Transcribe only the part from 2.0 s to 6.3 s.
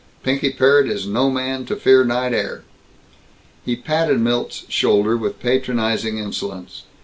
night air." He patted Milt's shoulder with patronizing